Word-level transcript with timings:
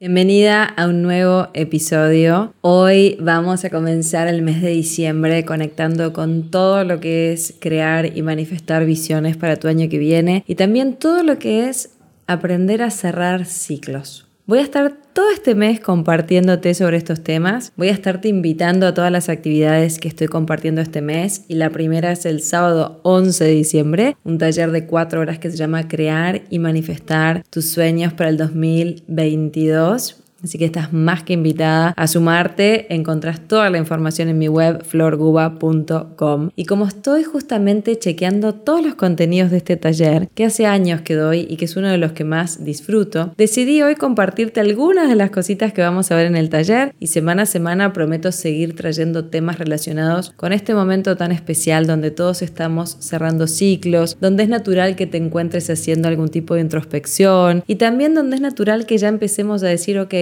Bienvenida 0.00 0.62
a 0.62 0.86
un 0.86 1.02
nuevo 1.02 1.48
episodio. 1.54 2.54
Hoy 2.60 3.16
vamos 3.20 3.64
a 3.64 3.70
comenzar 3.70 4.28
el 4.28 4.42
mes 4.42 4.62
de 4.62 4.68
diciembre 4.68 5.44
conectando 5.44 6.12
con 6.12 6.52
todo 6.52 6.84
lo 6.84 7.00
que 7.00 7.32
es 7.32 7.56
crear 7.58 8.16
y 8.16 8.22
manifestar 8.22 8.86
visiones 8.86 9.36
para 9.36 9.56
tu 9.56 9.66
año 9.66 9.88
que 9.88 9.98
viene 9.98 10.44
y 10.46 10.54
también 10.54 10.94
todo 10.94 11.24
lo 11.24 11.40
que 11.40 11.68
es 11.68 11.96
aprender 12.28 12.80
a 12.80 12.92
cerrar 12.92 13.44
ciclos. 13.44 14.27
Voy 14.48 14.60
a 14.60 14.62
estar 14.62 14.96
todo 15.12 15.30
este 15.30 15.54
mes 15.54 15.78
compartiéndote 15.78 16.72
sobre 16.72 16.96
estos 16.96 17.22
temas. 17.22 17.74
Voy 17.76 17.88
a 17.88 17.92
estarte 17.92 18.28
invitando 18.28 18.86
a 18.86 18.94
todas 18.94 19.12
las 19.12 19.28
actividades 19.28 19.98
que 19.98 20.08
estoy 20.08 20.26
compartiendo 20.26 20.80
este 20.80 21.02
mes 21.02 21.44
y 21.48 21.56
la 21.56 21.68
primera 21.68 22.12
es 22.12 22.24
el 22.24 22.40
sábado 22.40 22.98
11 23.02 23.44
de 23.44 23.50
diciembre, 23.50 24.16
un 24.24 24.38
taller 24.38 24.70
de 24.70 24.86
cuatro 24.86 25.20
horas 25.20 25.38
que 25.38 25.50
se 25.50 25.58
llama 25.58 25.86
Crear 25.86 26.44
y 26.48 26.60
Manifestar 26.60 27.44
tus 27.50 27.68
sueños 27.68 28.14
para 28.14 28.30
el 28.30 28.38
2022. 28.38 30.27
Así 30.42 30.56
que 30.56 30.66
estás 30.66 30.92
más 30.92 31.24
que 31.24 31.32
invitada 31.32 31.92
a 31.96 32.06
sumarte. 32.06 32.92
Encontrás 32.94 33.40
toda 33.40 33.70
la 33.70 33.78
información 33.78 34.28
en 34.28 34.38
mi 34.38 34.48
web 34.48 34.84
florguba.com. 34.84 36.50
Y 36.54 36.64
como 36.64 36.86
estoy 36.86 37.24
justamente 37.24 37.98
chequeando 37.98 38.54
todos 38.54 38.84
los 38.84 38.94
contenidos 38.94 39.50
de 39.50 39.56
este 39.56 39.76
taller, 39.76 40.28
que 40.34 40.44
hace 40.44 40.66
años 40.66 41.00
que 41.00 41.14
doy 41.14 41.46
y 41.48 41.56
que 41.56 41.64
es 41.64 41.76
uno 41.76 41.88
de 41.88 41.98
los 41.98 42.12
que 42.12 42.24
más 42.24 42.64
disfruto, 42.64 43.34
decidí 43.36 43.82
hoy 43.82 43.96
compartirte 43.96 44.60
algunas 44.60 45.08
de 45.08 45.16
las 45.16 45.30
cositas 45.30 45.72
que 45.72 45.82
vamos 45.82 46.10
a 46.10 46.16
ver 46.16 46.26
en 46.26 46.36
el 46.36 46.50
taller 46.50 46.94
y 47.00 47.08
semana 47.08 47.42
a 47.42 47.46
semana 47.46 47.92
prometo 47.92 48.30
seguir 48.30 48.76
trayendo 48.76 49.24
temas 49.26 49.58
relacionados 49.58 50.32
con 50.36 50.52
este 50.52 50.74
momento 50.74 51.16
tan 51.16 51.32
especial 51.32 51.86
donde 51.86 52.10
todos 52.10 52.42
estamos 52.42 52.96
cerrando 53.00 53.46
ciclos, 53.48 54.16
donde 54.20 54.44
es 54.44 54.48
natural 54.48 54.94
que 54.94 55.06
te 55.06 55.18
encuentres 55.18 55.68
haciendo 55.70 56.08
algún 56.08 56.28
tipo 56.28 56.54
de 56.54 56.60
introspección 56.60 57.64
y 57.66 57.76
también 57.76 58.14
donde 58.14 58.36
es 58.36 58.42
natural 58.42 58.86
que 58.86 58.98
ya 58.98 59.08
empecemos 59.08 59.62
a 59.62 59.66
decir, 59.66 59.98
ok, 59.98 60.14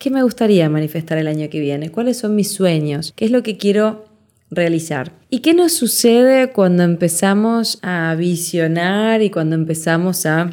¿Qué 0.00 0.08
me 0.08 0.22
gustaría 0.22 0.70
manifestar 0.70 1.18
el 1.18 1.28
año 1.28 1.50
que 1.50 1.60
viene? 1.60 1.90
¿Cuáles 1.90 2.16
son 2.16 2.34
mis 2.34 2.50
sueños? 2.50 3.12
¿Qué 3.16 3.26
es 3.26 3.30
lo 3.30 3.42
que 3.42 3.58
quiero 3.58 4.06
realizar? 4.50 5.12
¿Y 5.28 5.40
qué 5.40 5.52
nos 5.52 5.74
sucede 5.74 6.52
cuando 6.52 6.84
empezamos 6.84 7.78
a 7.82 8.14
visionar 8.14 9.20
y 9.20 9.28
cuando 9.28 9.56
empezamos 9.56 10.24
a 10.24 10.48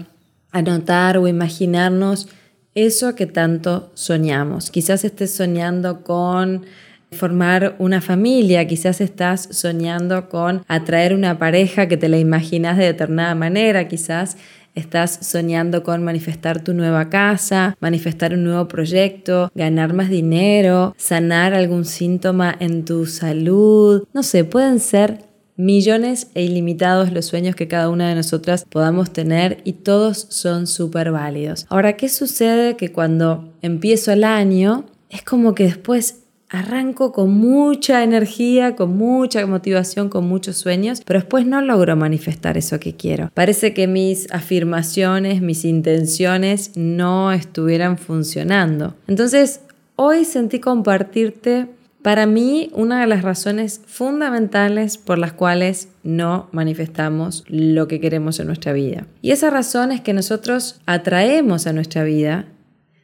anotar 0.51 1.17
o 1.17 1.29
imaginarnos 1.29 2.27
eso 2.75 3.15
que 3.15 3.25
tanto 3.25 3.89
soñamos? 3.93 4.69
Quizás 4.69 5.05
estés 5.05 5.33
soñando 5.33 6.03
con 6.03 6.65
formar 7.13 7.77
una 7.79 8.01
familia, 8.01 8.67
quizás 8.67 8.99
estás 8.99 9.47
soñando 9.49 10.27
con 10.27 10.65
atraer 10.67 11.13
una 11.13 11.39
pareja 11.39 11.87
que 11.87 11.95
te 11.95 12.09
la 12.09 12.17
imaginas 12.17 12.77
de 12.77 12.83
determinada 12.83 13.33
manera, 13.33 13.87
quizás 13.87 14.35
Estás 14.78 15.17
soñando 15.23 15.81
con 15.81 16.03
manifestar 16.03 16.64
tu 16.64 16.75
nueva 16.75 17.09
casa, 17.09 17.75
manifestar 17.80 18.36
un 18.36 18.44
nuevo 18.44 18.67
proyecto, 18.67 19.52
ganar 19.56 19.94
más 19.94 20.08
dinero, 20.08 20.94
sanar 21.00 21.56
algún 21.56 21.83
síntoma 21.83 22.56
en 22.59 22.86
tu 22.86 23.08
salud. 23.08 24.08
No 24.14 24.22
sé, 24.22 24.44
pueden 24.44 24.80
ser 24.80 25.25
millones 25.55 26.28
e 26.36 26.44
ilimitados 26.44 27.11
los 27.11 27.25
sueños 27.25 27.55
que 27.55 27.67
cada 27.67 27.89
una 27.89 28.08
de 28.08 28.14
nosotras 28.14 28.66
podamos 28.70 29.11
tener 29.11 29.61
y 29.64 29.73
todos 29.73 30.27
son 30.30 30.67
súper 30.67 31.11
válidos. 31.11 31.66
Ahora, 31.70 31.98
¿qué 31.98 32.08
sucede? 32.08 32.77
Que 32.77 32.92
cuando 32.92 33.52
empiezo 33.64 34.11
el 34.11 34.23
año 34.23 34.86
es 35.10 35.23
como 35.23 35.55
que 35.55 35.64
después 35.64 36.27
arranco 36.49 37.11
con 37.11 37.31
mucha 37.31 38.03
energía, 38.03 38.75
con 38.75 38.97
mucha 38.97 39.45
motivación, 39.45 40.09
con 40.09 40.27
muchos 40.27 40.58
sueños, 40.58 41.02
pero 41.05 41.19
después 41.19 41.45
no 41.45 41.61
logro 41.61 41.95
manifestar 41.95 42.58
eso 42.58 42.80
que 42.80 42.95
quiero. 42.95 43.30
Parece 43.33 43.73
que 43.73 43.87
mis 43.87 44.31
afirmaciones, 44.31 45.41
mis 45.41 45.65
intenciones 45.65 46.71
no 46.75 47.31
estuvieran 47.31 47.97
funcionando. 47.97 48.95
Entonces, 49.07 49.61
hoy 49.95 50.25
sentí 50.25 50.59
compartirte 50.59 51.67
para 52.02 52.25
mí, 52.25 52.69
una 52.73 53.02
de 53.02 53.07
las 53.07 53.21
razones 53.21 53.81
fundamentales 53.86 54.97
por 54.97 55.17
las 55.17 55.33
cuales 55.33 55.89
no 56.03 56.47
manifestamos 56.53 57.43
lo 57.47 57.89
que 57.89 57.99
queremos 57.99 58.39
en 58.39 58.47
nuestra 58.47 58.71
vida. 58.71 59.07
Y 59.21 59.31
esa 59.31 59.49
razón 59.49 59.91
es 59.91 59.99
que 59.99 60.13
nosotros 60.13 60.80
atraemos 60.86 61.67
a 61.67 61.73
nuestra 61.73 62.05
vida 62.05 62.45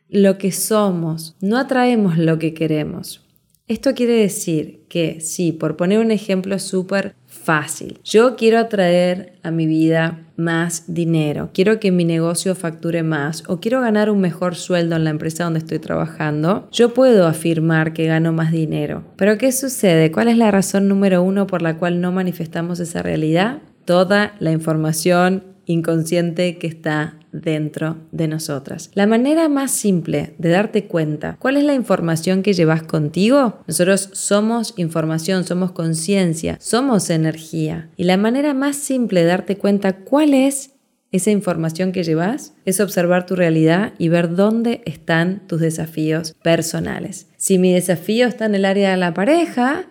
lo 0.08 0.38
que 0.38 0.54
somos, 0.54 1.36
no 1.42 1.58
atraemos 1.58 2.18
lo 2.18 2.40
que 2.40 2.54
queremos. 2.54 3.23
Esto 3.66 3.94
quiere 3.94 4.18
decir 4.18 4.82
que, 4.90 5.22
sí, 5.22 5.54
por 5.54 5.78
poner 5.78 6.00
un 6.00 6.12
ejemplo 6.12 6.60
súper 6.60 7.16
fácil, 7.28 7.98
yo 8.04 8.36
quiero 8.36 8.60
atraer 8.60 9.40
a 9.42 9.52
mi 9.52 9.68
vida 9.68 10.28
más 10.36 10.94
dinero, 10.94 11.50
quiero 11.54 11.80
que 11.80 11.90
mi 11.90 12.04
negocio 12.04 12.56
facture 12.56 13.04
más 13.04 13.44
o 13.48 13.62
quiero 13.62 13.80
ganar 13.80 14.10
un 14.10 14.20
mejor 14.20 14.56
sueldo 14.56 14.98
en 14.98 15.06
la 15.06 15.12
empresa 15.12 15.46
donde 15.46 15.60
estoy 15.60 15.80
trabajando, 15.80 16.68
yo 16.74 16.94
puedo 16.94 17.26
afirmar 17.26 17.94
que 17.94 18.06
gano 18.06 18.34
más 18.34 18.52
dinero. 18.52 19.06
Pero 19.16 19.38
¿qué 19.38 19.54
sucede? 19.54 20.12
¿Cuál 20.12 20.28
es 20.28 20.38
la 20.38 20.52
razón 20.52 20.90
número 20.90 21.24
uno 21.24 21.48
por 21.48 21.62
la 21.62 21.78
cual 21.78 22.02
no 22.02 22.12
manifestamos 22.12 22.82
esa 22.82 23.02
realidad? 23.02 23.62
Toda 23.86 24.36
la 24.40 24.52
información 24.52 25.44
inconsciente 25.66 26.58
que 26.58 26.68
está 26.68 27.18
dentro 27.32 27.98
de 28.12 28.28
nosotras. 28.28 28.92
La 28.94 29.08
manera 29.08 29.50
más 29.50 29.72
simple 29.72 30.36
de 30.38 30.50
darte 30.50 30.86
cuenta 30.86 31.38
cuál 31.40 31.58
es 31.58 31.64
la 31.64 31.74
información 31.74 32.44
que 32.44 32.54
llevas 32.54 32.84
contigo, 32.84 33.60
nosotros 33.68 34.10
somos 34.14 34.74
información, 34.78 35.44
somos 35.44 35.72
conciencia, 35.72 36.58
somos 36.60 37.10
energía. 37.10 37.90
Y 37.98 38.04
la 38.04 38.18
manera 38.18 38.54
más 38.54 38.76
simple 38.76 39.22
de 39.22 39.28
darte 39.28 39.58
cuenta 39.58 39.98
cuál 39.98 40.34
es 40.34 40.72
esa 41.12 41.32
información 41.32 41.92
que 41.92 42.04
llevas 42.04 42.54
es 42.66 42.80
observar 42.80 43.26
tu 43.26 43.36
realidad 43.36 43.94
y 44.00 44.10
ver 44.10 44.36
dónde 44.36 44.82
están 44.86 45.48
tus 45.48 45.62
desafíos 45.62 46.34
personales. 46.44 47.28
Si 47.38 47.60
mi 47.60 47.72
desafío 47.72 48.28
está 48.28 48.46
en 48.46 48.56
el 48.56 48.66
área 48.66 48.92
de 48.92 48.98
la 48.98 49.14
pareja, 49.14 49.86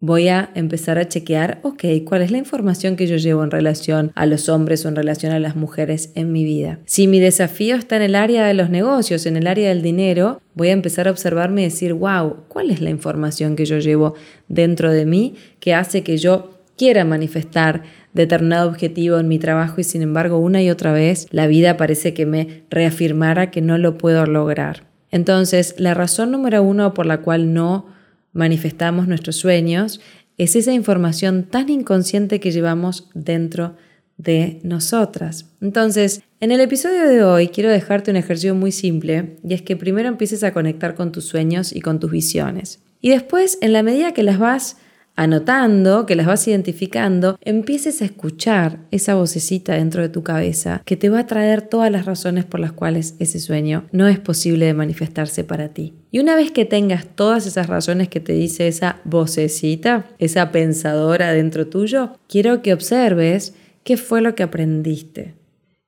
voy 0.00 0.28
a 0.28 0.50
empezar 0.54 0.98
a 0.98 1.06
chequear, 1.06 1.60
ok, 1.62 1.84
cuál 2.04 2.22
es 2.22 2.30
la 2.30 2.38
información 2.38 2.96
que 2.96 3.06
yo 3.06 3.16
llevo 3.16 3.44
en 3.44 3.50
relación 3.50 4.12
a 4.14 4.24
los 4.24 4.48
hombres 4.48 4.84
o 4.84 4.88
en 4.88 4.96
relación 4.96 5.32
a 5.32 5.38
las 5.38 5.56
mujeres 5.56 6.10
en 6.14 6.32
mi 6.32 6.42
vida. 6.44 6.78
Si 6.86 7.06
mi 7.06 7.20
desafío 7.20 7.76
está 7.76 7.96
en 7.96 8.02
el 8.02 8.14
área 8.14 8.46
de 8.46 8.54
los 8.54 8.70
negocios, 8.70 9.26
en 9.26 9.36
el 9.36 9.46
área 9.46 9.68
del 9.68 9.82
dinero, 9.82 10.40
voy 10.54 10.68
a 10.68 10.72
empezar 10.72 11.06
a 11.06 11.10
observarme 11.10 11.60
y 11.60 11.64
decir, 11.64 11.92
wow, 11.92 12.38
¿cuál 12.48 12.70
es 12.70 12.80
la 12.80 12.90
información 12.90 13.56
que 13.56 13.66
yo 13.66 13.78
llevo 13.78 14.14
dentro 14.48 14.90
de 14.90 15.04
mí 15.04 15.34
que 15.60 15.74
hace 15.74 16.02
que 16.02 16.16
yo 16.16 16.58
quiera 16.78 17.04
manifestar 17.04 17.82
determinado 18.14 18.68
objetivo 18.68 19.18
en 19.18 19.28
mi 19.28 19.38
trabajo 19.38 19.82
y 19.82 19.84
sin 19.84 20.00
embargo 20.00 20.38
una 20.38 20.62
y 20.62 20.70
otra 20.70 20.92
vez 20.92 21.28
la 21.30 21.46
vida 21.46 21.76
parece 21.76 22.14
que 22.14 22.24
me 22.24 22.62
reafirmara 22.70 23.50
que 23.50 23.60
no 23.60 23.76
lo 23.76 23.98
puedo 23.98 24.24
lograr. 24.24 24.84
Entonces, 25.10 25.74
la 25.76 25.92
razón 25.92 26.30
número 26.30 26.62
uno 26.62 26.94
por 26.94 27.04
la 27.04 27.18
cual 27.18 27.52
no 27.52 27.86
manifestamos 28.32 29.08
nuestros 29.08 29.36
sueños 29.36 30.00
es 30.38 30.56
esa 30.56 30.72
información 30.72 31.44
tan 31.44 31.68
inconsciente 31.68 32.40
que 32.40 32.50
llevamos 32.50 33.10
dentro 33.12 33.76
de 34.16 34.60
nosotras. 34.62 35.50
Entonces, 35.60 36.22
en 36.40 36.50
el 36.50 36.60
episodio 36.60 37.06
de 37.08 37.22
hoy 37.22 37.48
quiero 37.48 37.70
dejarte 37.70 38.10
un 38.10 38.16
ejercicio 38.16 38.54
muy 38.54 38.72
simple 38.72 39.36
y 39.46 39.54
es 39.54 39.62
que 39.62 39.76
primero 39.76 40.08
empieces 40.08 40.42
a 40.42 40.52
conectar 40.52 40.94
con 40.94 41.12
tus 41.12 41.26
sueños 41.26 41.74
y 41.74 41.80
con 41.80 42.00
tus 42.00 42.10
visiones. 42.10 42.80
Y 43.02 43.10
después, 43.10 43.58
en 43.60 43.72
la 43.72 43.82
medida 43.82 44.12
que 44.12 44.22
las 44.22 44.38
vas 44.38 44.76
anotando, 45.16 46.06
que 46.06 46.16
las 46.16 46.26
vas 46.26 46.46
identificando, 46.48 47.38
empieces 47.42 48.00
a 48.00 48.06
escuchar 48.06 48.78
esa 48.90 49.14
vocecita 49.14 49.74
dentro 49.74 50.02
de 50.02 50.08
tu 50.08 50.22
cabeza 50.22 50.82
que 50.84 50.96
te 50.96 51.08
va 51.08 51.20
a 51.20 51.26
traer 51.26 51.62
todas 51.62 51.90
las 51.90 52.06
razones 52.06 52.44
por 52.44 52.60
las 52.60 52.72
cuales 52.72 53.14
ese 53.18 53.38
sueño 53.38 53.84
no 53.92 54.08
es 54.08 54.18
posible 54.18 54.66
de 54.66 54.74
manifestarse 54.74 55.44
para 55.44 55.68
ti. 55.68 55.94
Y 56.10 56.20
una 56.20 56.34
vez 56.36 56.50
que 56.50 56.64
tengas 56.64 57.06
todas 57.06 57.46
esas 57.46 57.66
razones 57.66 58.08
que 58.08 58.20
te 58.20 58.32
dice 58.32 58.66
esa 58.66 59.00
vocecita, 59.04 60.06
esa 60.18 60.50
pensadora 60.52 61.32
dentro 61.32 61.66
tuyo, 61.66 62.16
quiero 62.28 62.62
que 62.62 62.72
observes 62.72 63.54
qué 63.84 63.96
fue 63.96 64.20
lo 64.22 64.34
que 64.34 64.42
aprendiste, 64.42 65.34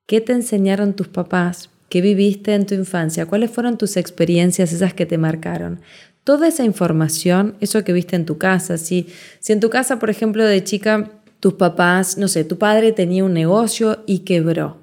qué 0.07 0.21
te 0.21 0.33
enseñaron 0.33 0.95
tus 0.95 1.09
papás, 1.09 1.71
qué 1.89 2.01
viviste 2.01 2.55
en 2.55 2.67
tu 2.67 2.75
infancia, 2.75 3.27
cuáles 3.27 3.51
fueron 3.51 3.77
tus 3.77 3.97
experiencias, 3.97 4.73
esas 4.73 4.95
que 4.95 5.07
te 5.07 5.19
marcaron 5.19 5.81
toda 6.25 6.49
esa 6.49 6.65
información, 6.65 7.57
eso 7.61 7.85
que 7.85 7.93
viste 7.93 8.17
en 8.17 8.27
tu 8.27 8.39
casa, 8.39 8.79
si, 8.79 9.09
si 9.41 9.53
en 9.53 9.61
tu 9.61 9.71
casa, 9.71 9.99
por 9.99 10.11
ejemplo, 10.11 10.45
de 10.45 10.63
chica, 10.65 11.11
tus 11.41 11.55
papás, 11.55 12.19
no 12.19 12.29
sé, 12.29 12.45
tu 12.45 12.59
padre 12.59 12.93
tenía 12.93 13.25
un 13.25 13.33
negocio 13.35 14.03
y 14.07 14.21
quebró. 14.21 14.81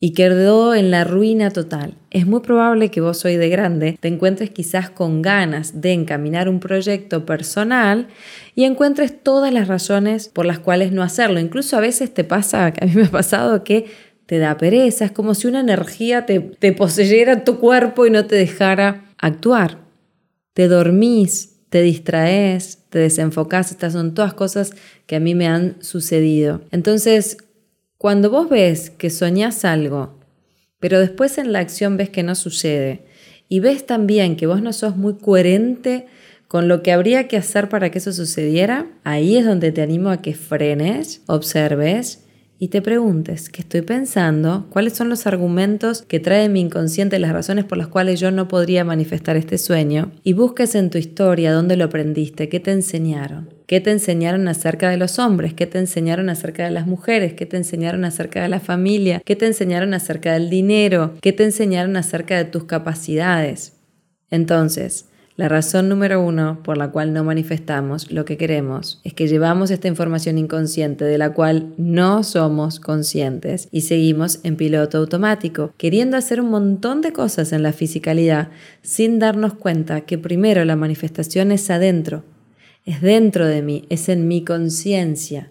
y 0.00 0.12
quedó 0.12 0.74
en 0.74 0.90
la 0.90 1.04
ruina 1.04 1.50
total. 1.50 1.94
Es 2.10 2.26
muy 2.26 2.40
probable 2.40 2.90
que 2.90 3.00
vos 3.00 3.24
hoy 3.24 3.36
de 3.36 3.48
grande 3.48 3.96
te 4.00 4.08
encuentres 4.08 4.50
quizás 4.50 4.90
con 4.90 5.22
ganas 5.22 5.80
de 5.80 5.92
encaminar 5.92 6.48
un 6.48 6.60
proyecto 6.60 7.24
personal 7.24 8.08
y 8.54 8.64
encuentres 8.64 9.22
todas 9.22 9.52
las 9.52 9.66
razones 9.68 10.28
por 10.28 10.44
las 10.44 10.58
cuales 10.58 10.92
no 10.92 11.02
hacerlo. 11.02 11.40
Incluso 11.40 11.76
a 11.78 11.80
veces 11.80 12.12
te 12.12 12.24
pasa, 12.24 12.66
a 12.66 12.84
mí 12.86 12.92
me 12.94 13.04
ha 13.04 13.10
pasado 13.10 13.64
que 13.64 13.86
te 14.26 14.38
da 14.38 14.58
pereza, 14.58 15.06
es 15.06 15.12
como 15.12 15.34
si 15.34 15.46
una 15.48 15.60
energía 15.60 16.26
te, 16.26 16.40
te 16.40 16.72
poseyera 16.72 17.44
tu 17.44 17.58
cuerpo 17.58 18.06
y 18.06 18.10
no 18.10 18.26
te 18.26 18.36
dejara 18.36 19.04
actuar. 19.18 19.83
Te 20.54 20.68
dormís, 20.68 21.56
te 21.68 21.82
distraes, 21.82 22.78
te 22.88 23.00
desenfocás, 23.00 23.72
estas 23.72 23.92
son 23.92 24.14
todas 24.14 24.34
cosas 24.34 24.72
que 25.06 25.16
a 25.16 25.20
mí 25.20 25.34
me 25.34 25.46
han 25.48 25.82
sucedido. 25.82 26.62
Entonces, 26.70 27.36
cuando 27.98 28.30
vos 28.30 28.48
ves 28.48 28.90
que 28.90 29.10
soñás 29.10 29.64
algo, 29.64 30.18
pero 30.78 31.00
después 31.00 31.38
en 31.38 31.52
la 31.52 31.58
acción 31.58 31.96
ves 31.96 32.10
que 32.10 32.22
no 32.22 32.34
sucede, 32.34 33.04
y 33.48 33.60
ves 33.60 33.86
también 33.86 34.36
que 34.36 34.46
vos 34.46 34.62
no 34.62 34.72
sos 34.72 34.96
muy 34.96 35.14
coherente 35.18 36.06
con 36.48 36.68
lo 36.68 36.82
que 36.82 36.92
habría 36.92 37.28
que 37.28 37.36
hacer 37.36 37.68
para 37.68 37.90
que 37.90 37.98
eso 37.98 38.12
sucediera, 38.12 38.86
ahí 39.02 39.36
es 39.36 39.44
donde 39.44 39.72
te 39.72 39.82
animo 39.82 40.10
a 40.10 40.22
que 40.22 40.34
frenes, 40.34 41.22
observes 41.26 42.23
y 42.58 42.68
te 42.68 42.80
preguntes 42.80 43.50
qué 43.50 43.62
estoy 43.62 43.82
pensando, 43.82 44.66
cuáles 44.70 44.94
son 44.94 45.08
los 45.08 45.26
argumentos 45.26 46.02
que 46.02 46.20
trae 46.20 46.48
mi 46.48 46.60
inconsciente, 46.60 47.18
las 47.18 47.32
razones 47.32 47.64
por 47.64 47.78
las 47.78 47.88
cuales 47.88 48.20
yo 48.20 48.30
no 48.30 48.48
podría 48.48 48.84
manifestar 48.84 49.36
este 49.36 49.58
sueño, 49.58 50.12
y 50.22 50.32
busques 50.32 50.74
en 50.74 50.90
tu 50.90 50.98
historia 50.98 51.52
dónde 51.52 51.76
lo 51.76 51.84
aprendiste, 51.84 52.48
qué 52.48 52.60
te 52.60 52.72
enseñaron. 52.72 53.50
¿Qué 53.66 53.80
te 53.80 53.90
enseñaron 53.90 54.46
acerca 54.46 54.90
de 54.90 54.98
los 54.98 55.18
hombres? 55.18 55.54
¿Qué 55.54 55.66
te 55.66 55.78
enseñaron 55.78 56.28
acerca 56.28 56.64
de 56.64 56.70
las 56.70 56.86
mujeres? 56.86 57.32
¿Qué 57.32 57.46
te 57.46 57.56
enseñaron 57.56 58.04
acerca 58.04 58.42
de 58.42 58.48
la 58.48 58.60
familia? 58.60 59.22
¿Qué 59.24 59.36
te 59.36 59.46
enseñaron 59.46 59.94
acerca 59.94 60.34
del 60.34 60.50
dinero? 60.50 61.14
¿Qué 61.22 61.32
te 61.32 61.44
enseñaron 61.44 61.96
acerca 61.96 62.36
de 62.36 62.44
tus 62.44 62.64
capacidades? 62.64 63.72
Entonces, 64.30 65.06
la 65.36 65.48
razón 65.48 65.88
número 65.88 66.22
uno 66.22 66.60
por 66.62 66.78
la 66.78 66.92
cual 66.92 67.12
no 67.12 67.24
manifestamos 67.24 68.12
lo 68.12 68.24
que 68.24 68.36
queremos 68.36 69.00
es 69.02 69.14
que 69.14 69.26
llevamos 69.26 69.72
esta 69.72 69.88
información 69.88 70.38
inconsciente 70.38 71.04
de 71.04 71.18
la 71.18 71.30
cual 71.30 71.74
no 71.76 72.22
somos 72.22 72.78
conscientes 72.78 73.66
y 73.72 73.80
seguimos 73.80 74.38
en 74.44 74.54
piloto 74.54 74.98
automático, 74.98 75.72
queriendo 75.76 76.16
hacer 76.16 76.40
un 76.40 76.50
montón 76.50 77.00
de 77.00 77.12
cosas 77.12 77.52
en 77.52 77.64
la 77.64 77.72
fisicalidad 77.72 78.50
sin 78.82 79.18
darnos 79.18 79.54
cuenta 79.54 80.02
que 80.02 80.18
primero 80.18 80.64
la 80.64 80.76
manifestación 80.76 81.50
es 81.50 81.68
adentro, 81.68 82.22
es 82.84 83.00
dentro 83.00 83.46
de 83.48 83.60
mí, 83.60 83.86
es 83.88 84.08
en 84.08 84.28
mi 84.28 84.44
conciencia. 84.44 85.50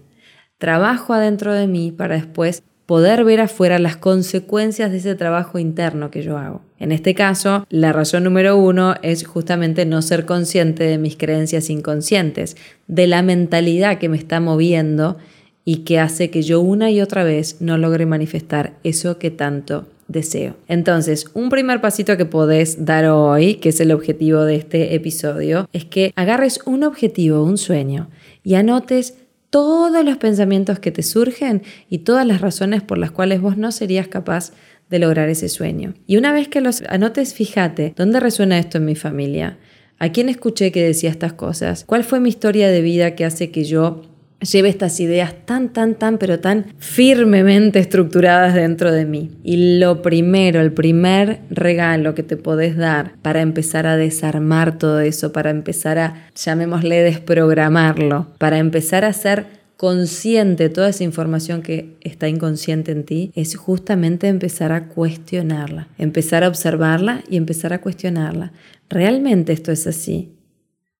Trabajo 0.59 1.11
adentro 1.11 1.53
de 1.53 1.67
mí 1.67 1.91
para 1.91 2.15
después 2.15 2.63
poder 2.85 3.25
ver 3.25 3.41
afuera 3.41 3.79
las 3.79 3.97
consecuencias 3.97 4.91
de 4.91 4.97
ese 4.97 5.15
trabajo 5.15 5.59
interno 5.59 6.09
que 6.09 6.21
yo 6.21 6.37
hago. 6.37 6.61
En 6.83 6.91
este 6.91 7.15
caso, 7.15 7.65
la 7.69 7.93
razón 7.93 8.25
número 8.25 8.57
uno 8.57 8.95
es 9.03 9.25
justamente 9.25 9.85
no 9.85 10.01
ser 10.01 10.25
consciente 10.25 10.83
de 10.83 10.97
mis 10.97 11.15
creencias 11.15 11.69
inconscientes, 11.69 12.57
de 12.89 13.07
la 13.07 13.21
mentalidad 13.21 13.99
que 13.99 14.09
me 14.09 14.17
está 14.17 14.41
moviendo 14.41 15.15
y 15.63 15.85
que 15.85 15.97
hace 15.97 16.29
que 16.29 16.41
yo 16.41 16.59
una 16.59 16.91
y 16.91 16.99
otra 16.99 17.23
vez 17.23 17.61
no 17.61 17.77
logre 17.77 18.05
manifestar 18.05 18.73
eso 18.83 19.17
que 19.17 19.31
tanto 19.31 19.85
deseo. 20.09 20.57
Entonces, 20.67 21.27
un 21.33 21.47
primer 21.47 21.79
pasito 21.79 22.17
que 22.17 22.25
podés 22.25 22.83
dar 22.83 23.05
hoy, 23.05 23.55
que 23.55 23.69
es 23.69 23.79
el 23.79 23.93
objetivo 23.93 24.43
de 24.43 24.57
este 24.57 24.93
episodio, 24.93 25.69
es 25.71 25.85
que 25.85 26.11
agarres 26.17 26.59
un 26.65 26.83
objetivo, 26.83 27.45
un 27.45 27.57
sueño, 27.57 28.09
y 28.43 28.55
anotes 28.55 29.13
todos 29.53 30.03
los 30.03 30.17
pensamientos 30.17 30.79
que 30.79 30.91
te 30.91 31.03
surgen 31.03 31.61
y 31.87 31.99
todas 31.99 32.25
las 32.25 32.41
razones 32.41 32.81
por 32.81 32.97
las 32.97 33.11
cuales 33.11 33.39
vos 33.39 33.55
no 33.55 33.71
serías 33.71 34.07
capaz 34.07 34.49
de 34.49 34.57
lograr 34.99 35.29
ese 35.29 35.49
sueño. 35.49 35.93
Y 36.07 36.17
una 36.17 36.33
vez 36.33 36.47
que 36.47 36.61
los 36.61 36.83
anotes, 36.89 37.33
fíjate, 37.33 37.93
¿dónde 37.95 38.19
resuena 38.19 38.59
esto 38.59 38.77
en 38.77 38.85
mi 38.85 38.95
familia? 38.95 39.57
¿A 39.99 40.11
quién 40.11 40.29
escuché 40.29 40.71
que 40.71 40.83
decía 40.83 41.09
estas 41.09 41.33
cosas? 41.33 41.83
¿Cuál 41.85 42.03
fue 42.03 42.19
mi 42.19 42.29
historia 42.29 42.69
de 42.69 42.81
vida 42.81 43.15
que 43.15 43.25
hace 43.25 43.51
que 43.51 43.63
yo 43.63 44.01
lleve 44.43 44.69
estas 44.69 44.99
ideas 44.99 45.33
tan, 45.45 45.69
tan, 45.69 45.95
tan, 45.95 46.17
pero 46.17 46.39
tan 46.39 46.65
firmemente 46.77 47.79
estructuradas 47.79 48.53
dentro 48.53 48.91
de 48.91 49.05
mí. 49.05 49.31
Y 49.43 49.79
lo 49.79 50.01
primero, 50.01 50.61
el 50.61 50.71
primer 50.71 51.39
regalo 51.49 52.13
que 52.15 52.23
te 52.23 52.37
podés 52.37 52.75
dar 52.77 53.13
para 53.21 53.41
empezar 53.41 53.87
a 53.87 53.97
desarmar 53.97 54.77
todo 54.77 54.99
eso, 54.99 55.31
para 55.31 55.49
empezar 55.49 55.97
a, 55.97 56.27
llamémosle, 56.35 57.03
desprogramarlo, 57.03 58.27
para 58.37 58.57
empezar 58.57 59.05
a 59.05 59.13
ser 59.13 59.62
consciente 59.77 60.69
toda 60.69 60.89
esa 60.89 61.03
información 61.03 61.61
que 61.61 61.97
está 62.01 62.27
inconsciente 62.27 62.91
en 62.91 63.03
ti, 63.03 63.31
es 63.35 63.55
justamente 63.55 64.27
empezar 64.27 64.71
a 64.71 64.87
cuestionarla, 64.87 65.87
empezar 65.97 66.43
a 66.43 66.47
observarla 66.47 67.23
y 67.29 67.37
empezar 67.37 67.73
a 67.73 67.81
cuestionarla. 67.81 68.53
¿Realmente 68.89 69.53
esto 69.53 69.71
es 69.71 69.87
así? 69.87 70.33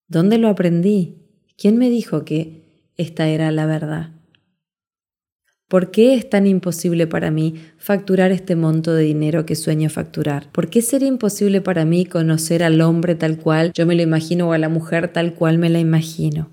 ¿Dónde 0.08 0.38
lo 0.38 0.48
aprendí? 0.48 1.16
¿Quién 1.56 1.78
me 1.78 1.90
dijo 1.90 2.26
que 2.26 2.64
esta 2.98 3.28
era 3.28 3.52
la 3.52 3.66
verdad. 3.66 4.12
¿Por 5.68 5.90
qué 5.90 6.14
es 6.14 6.30
tan 6.30 6.46
imposible 6.46 7.08
para 7.08 7.32
mí 7.32 7.56
facturar 7.78 8.32
este 8.32 8.56
monto 8.56 8.94
de 8.94 9.04
dinero 9.04 9.46
que 9.46 9.56
sueño 9.56 9.90
facturar? 9.90 10.52
¿Por 10.52 10.70
qué 10.70 10.84
sería 10.84 11.08
imposible 11.08 11.62
para 11.62 11.86
mí 11.86 12.06
conocer 12.06 12.62
al 12.62 12.80
hombre 12.82 13.16
tal 13.16 13.38
cual 13.38 13.72
yo 13.74 13.88
me 13.88 13.96
lo 13.96 14.04
imagino 14.04 14.50
o 14.50 14.54
a 14.54 14.60
la 14.60 14.70
mujer 14.70 15.08
tal 15.08 15.34
cual 15.34 15.58
me 15.58 15.70
la 15.70 15.80
imagino? 15.80 16.50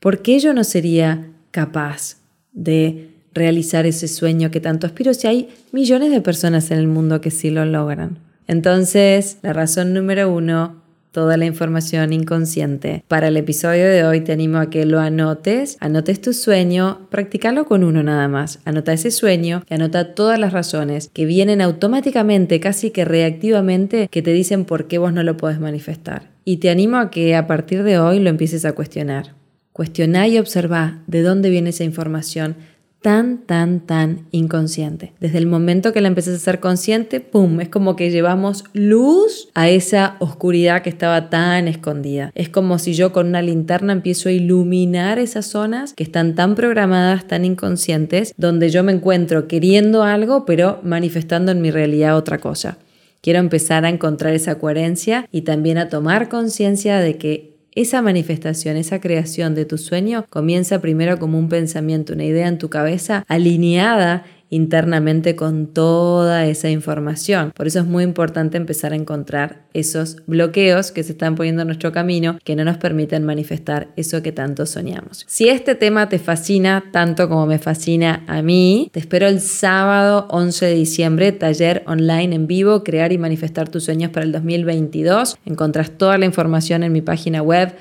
¿Por 0.00 0.22
qué 0.22 0.38
yo 0.38 0.54
no 0.54 0.62
sería 0.64 1.26
capaz 1.50 2.18
de 2.52 3.10
realizar 3.34 3.84
ese 3.86 4.06
sueño 4.06 4.50
que 4.50 4.60
tanto 4.60 4.86
aspiro 4.86 5.12
si 5.12 5.26
hay 5.26 5.48
millones 5.72 6.10
de 6.10 6.20
personas 6.20 6.70
en 6.70 6.78
el 6.78 6.86
mundo 6.86 7.20
que 7.20 7.30
sí 7.30 7.50
lo 7.50 7.64
logran? 7.64 8.18
Entonces, 8.46 9.38
la 9.42 9.52
razón 9.52 9.92
número 9.94 10.32
uno 10.32 10.76
toda 11.10 11.36
la 11.36 11.46
información 11.46 12.12
inconsciente. 12.12 13.02
Para 13.08 13.28
el 13.28 13.36
episodio 13.36 13.86
de 13.86 14.04
hoy 14.04 14.20
te 14.20 14.32
animo 14.32 14.58
a 14.58 14.70
que 14.70 14.86
lo 14.86 15.00
anotes, 15.00 15.76
anotes 15.80 16.20
tu 16.20 16.32
sueño, 16.32 17.08
practicalo 17.10 17.64
con 17.64 17.82
uno 17.82 18.04
nada 18.04 18.28
más. 18.28 18.60
Anota 18.64 18.92
ese 18.92 19.10
sueño 19.10 19.64
y 19.68 19.74
anota 19.74 20.14
todas 20.14 20.38
las 20.38 20.52
razones 20.52 21.10
que 21.12 21.24
vienen 21.24 21.60
automáticamente, 21.60 22.60
casi 22.60 22.90
que 22.90 23.04
reactivamente, 23.04 24.06
que 24.08 24.22
te 24.22 24.32
dicen 24.32 24.64
por 24.64 24.86
qué 24.86 24.98
vos 24.98 25.12
no 25.12 25.24
lo 25.24 25.36
puedes 25.36 25.58
manifestar. 25.58 26.30
Y 26.44 26.58
te 26.58 26.70
animo 26.70 26.98
a 26.98 27.10
que 27.10 27.34
a 27.34 27.48
partir 27.48 27.82
de 27.82 27.98
hoy 27.98 28.20
lo 28.20 28.30
empieces 28.30 28.64
a 28.64 28.72
cuestionar. 28.72 29.34
Cuestiona 29.78 30.26
y 30.26 30.38
observa 30.38 31.04
de 31.06 31.22
dónde 31.22 31.50
viene 31.50 31.70
esa 31.70 31.84
información, 31.84 32.56
tan, 33.00 33.46
tan, 33.46 33.78
tan 33.78 34.26
inconsciente. 34.32 35.12
Desde 35.20 35.38
el 35.38 35.46
momento 35.46 35.92
que 35.92 36.00
la 36.00 36.08
empecé 36.08 36.34
a 36.34 36.38
ser 36.38 36.58
consciente, 36.58 37.20
¡pum! 37.20 37.60
Es 37.60 37.68
como 37.68 37.94
que 37.94 38.10
llevamos 38.10 38.64
luz 38.72 39.50
a 39.54 39.68
esa 39.68 40.16
oscuridad 40.18 40.82
que 40.82 40.90
estaba 40.90 41.30
tan 41.30 41.68
escondida. 41.68 42.32
Es 42.34 42.48
como 42.48 42.80
si 42.80 42.94
yo 42.94 43.12
con 43.12 43.28
una 43.28 43.40
linterna 43.40 43.92
empiezo 43.92 44.30
a 44.30 44.32
iluminar 44.32 45.20
esas 45.20 45.46
zonas 45.46 45.92
que 45.92 46.02
están 46.02 46.34
tan 46.34 46.56
programadas, 46.56 47.28
tan 47.28 47.44
inconscientes, 47.44 48.34
donde 48.36 48.70
yo 48.70 48.82
me 48.82 48.90
encuentro 48.90 49.46
queriendo 49.46 50.02
algo, 50.02 50.44
pero 50.44 50.80
manifestando 50.82 51.52
en 51.52 51.62
mi 51.62 51.70
realidad 51.70 52.16
otra 52.16 52.38
cosa. 52.38 52.78
Quiero 53.20 53.38
empezar 53.38 53.84
a 53.84 53.90
encontrar 53.90 54.34
esa 54.34 54.58
coherencia 54.58 55.28
y 55.30 55.42
también 55.42 55.78
a 55.78 55.88
tomar 55.88 56.28
conciencia 56.28 56.98
de 56.98 57.16
que 57.16 57.57
esa 57.82 58.02
manifestación, 58.02 58.76
esa 58.76 59.00
creación 59.00 59.54
de 59.54 59.64
tu 59.64 59.78
sueño 59.78 60.26
comienza 60.30 60.80
primero 60.80 61.18
como 61.18 61.38
un 61.38 61.48
pensamiento, 61.48 62.12
una 62.12 62.24
idea 62.24 62.48
en 62.48 62.58
tu 62.58 62.68
cabeza 62.68 63.24
alineada 63.28 64.24
internamente 64.50 65.36
con 65.36 65.66
toda 65.66 66.46
esa 66.46 66.70
información. 66.70 67.52
Por 67.54 67.66
eso 67.66 67.80
es 67.80 67.86
muy 67.86 68.04
importante 68.04 68.56
empezar 68.56 68.92
a 68.92 68.96
encontrar 68.96 69.62
esos 69.74 70.16
bloqueos 70.26 70.92
que 70.92 71.02
se 71.02 71.12
están 71.12 71.34
poniendo 71.34 71.62
en 71.62 71.68
nuestro 71.68 71.92
camino 71.92 72.38
que 72.44 72.56
no 72.56 72.64
nos 72.64 72.78
permiten 72.78 73.24
manifestar 73.24 73.88
eso 73.96 74.22
que 74.22 74.32
tanto 74.32 74.66
soñamos. 74.66 75.24
Si 75.26 75.48
este 75.48 75.74
tema 75.74 76.08
te 76.08 76.18
fascina 76.18 76.84
tanto 76.92 77.28
como 77.28 77.46
me 77.46 77.58
fascina 77.58 78.24
a 78.26 78.42
mí, 78.42 78.90
te 78.92 79.00
espero 79.00 79.26
el 79.26 79.40
sábado 79.40 80.26
11 80.30 80.66
de 80.66 80.74
diciembre, 80.74 81.32
taller 81.32 81.82
online 81.86 82.34
en 82.34 82.46
vivo, 82.46 82.84
crear 82.84 83.12
y 83.12 83.18
manifestar 83.18 83.68
tus 83.68 83.84
sueños 83.84 84.10
para 84.10 84.24
el 84.24 84.32
2022. 84.32 85.36
Encontrás 85.44 85.90
toda 85.90 86.18
la 86.18 86.26
información 86.26 86.82
en 86.82 86.92
mi 86.92 87.02
página 87.02 87.42
web 87.42 87.74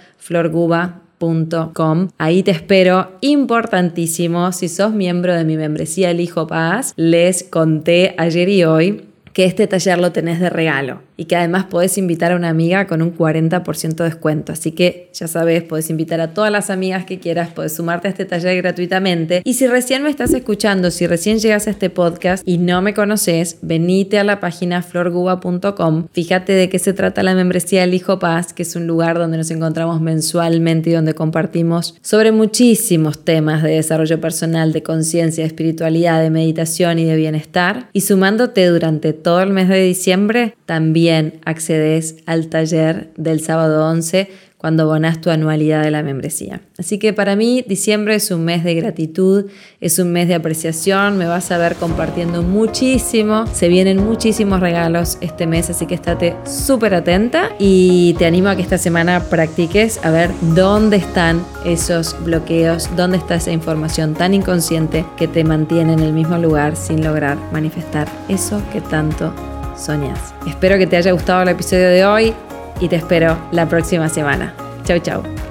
florguba 1.19 2.07
Ahí 2.17 2.43
te 2.43 2.51
espero, 2.51 3.17
importantísimo, 3.21 4.51
si 4.51 4.69
sos 4.69 4.93
miembro 4.93 5.33
de 5.33 5.45
mi 5.45 5.57
membresía 5.57 6.11
El 6.11 6.19
Hijo 6.19 6.47
Paz, 6.47 6.93
les 6.95 7.43
conté 7.43 8.15
ayer 8.17 8.49
y 8.49 8.63
hoy 8.63 9.05
que 9.33 9.45
este 9.45 9.67
taller 9.67 9.99
lo 9.99 10.11
tenés 10.11 10.39
de 10.39 10.49
regalo. 10.49 11.06
Y 11.17 11.25
que 11.25 11.35
además 11.35 11.65
podés 11.65 11.97
invitar 11.97 12.31
a 12.31 12.35
una 12.35 12.49
amiga 12.49 12.85
con 12.85 13.01
un 13.01 13.15
40% 13.17 13.95
de 13.95 14.03
descuento. 14.05 14.53
Así 14.53 14.71
que 14.71 15.09
ya 15.13 15.27
sabes, 15.27 15.63
podés 15.63 15.89
invitar 15.89 16.21
a 16.21 16.33
todas 16.33 16.51
las 16.51 16.69
amigas 16.69 17.05
que 17.05 17.19
quieras, 17.19 17.49
podés 17.49 17.75
sumarte 17.75 18.07
a 18.07 18.11
este 18.11 18.25
taller 18.25 18.55
gratuitamente. 18.57 19.41
Y 19.43 19.55
si 19.55 19.65
recién 19.67 20.03
me 20.03 20.11
estás 20.11 20.33
escuchando, 20.33 20.91
si 20.91 21.07
recién 21.07 21.39
llegas 21.39 21.67
a 21.67 21.71
este 21.71 21.89
podcast 21.89 22.47
y 22.47 22.59
no 22.59 22.81
me 22.83 22.93
conoces, 22.93 23.57
venite 23.63 24.19
a 24.19 24.23
la 24.23 24.39
página 24.39 24.83
florguba.com. 24.83 26.07
Fíjate 26.13 26.53
de 26.53 26.69
qué 26.69 26.77
se 26.77 26.93
trata 26.93 27.23
la 27.23 27.33
membresía 27.33 27.81
del 27.81 27.95
Hijo 27.95 28.19
Paz, 28.19 28.53
que 28.53 28.61
es 28.61 28.75
un 28.75 28.85
lugar 28.85 29.17
donde 29.17 29.37
nos 29.37 29.49
encontramos 29.49 29.99
mensualmente 29.99 30.91
y 30.91 30.93
donde 30.93 31.15
compartimos 31.15 31.95
sobre 32.01 32.31
muchísimos 32.31 33.25
temas 33.25 33.63
de 33.63 33.71
desarrollo 33.71 34.21
personal, 34.21 34.71
de 34.71 34.83
conciencia, 34.83 35.43
de 35.43 35.47
espiritualidad, 35.47 36.21
de 36.21 36.29
meditación 36.29 36.99
y 36.99 37.05
de 37.05 37.15
bienestar. 37.15 37.89
Y 37.93 38.01
sumándote 38.01 38.67
durante 38.67 39.13
todo 39.13 39.41
el 39.41 39.49
mes 39.49 39.67
de 39.67 39.81
diciembre, 39.81 40.55
también 40.65 41.06
accedes 41.45 42.17
al 42.25 42.47
taller 42.47 43.11
del 43.15 43.41
sábado 43.41 43.85
11 43.87 44.29
cuando 44.57 44.83
abonas 44.83 45.21
tu 45.21 45.29
anualidad 45.29 45.83
de 45.83 45.91
la 45.91 46.01
membresía. 46.01 46.61
Así 46.79 46.97
que 46.97 47.13
para 47.13 47.35
mí 47.35 47.63
diciembre 47.67 48.15
es 48.15 48.31
un 48.31 48.43
mes 48.43 48.63
de 48.63 48.73
gratitud, 48.73 49.45
es 49.79 49.99
un 49.99 50.11
mes 50.11 50.27
de 50.27 50.33
apreciación, 50.33 51.17
me 51.17 51.27
vas 51.27 51.51
a 51.51 51.59
ver 51.59 51.75
compartiendo 51.75 52.41
muchísimo, 52.41 53.45
se 53.53 53.67
vienen 53.67 54.03
muchísimos 54.03 54.59
regalos 54.59 55.19
este 55.21 55.45
mes, 55.45 55.69
así 55.69 55.85
que 55.85 55.95
estate 55.95 56.35
súper 56.45 56.95
atenta 56.95 57.51
y 57.59 58.15
te 58.17 58.25
animo 58.25 58.49
a 58.49 58.55
que 58.55 58.63
esta 58.63 58.79
semana 58.79 59.23
practiques 59.29 60.03
a 60.03 60.09
ver 60.09 60.31
dónde 60.55 60.97
están 60.97 61.45
esos 61.63 62.15
bloqueos, 62.23 62.89
dónde 62.95 63.17
está 63.17 63.35
esa 63.35 63.51
información 63.51 64.15
tan 64.15 64.33
inconsciente 64.33 65.05
que 65.17 65.27
te 65.27 65.43
mantiene 65.43 65.93
en 65.93 65.99
el 65.99 66.13
mismo 66.13 66.37
lugar 66.37 66.75
sin 66.75 67.03
lograr 67.03 67.37
manifestar 67.51 68.07
eso 68.27 68.61
que 68.73 68.81
tanto 68.81 69.33
soñas. 69.77 70.33
Espero 70.47 70.77
que 70.77 70.87
te 70.87 70.97
haya 70.97 71.11
gustado 71.11 71.43
el 71.43 71.49
episodio 71.49 71.89
de 71.89 72.05
hoy 72.05 72.33
y 72.79 72.87
te 72.87 72.95
espero 72.97 73.37
la 73.51 73.67
próxima 73.67 74.09
semana. 74.09 74.53
Chau, 74.83 74.99
chau. 74.99 75.46